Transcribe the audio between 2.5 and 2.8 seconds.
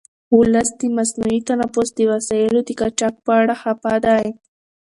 د